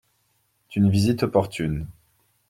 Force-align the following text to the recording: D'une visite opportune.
D'une 0.71 0.89
visite 0.89 1.21
opportune. 1.21 1.85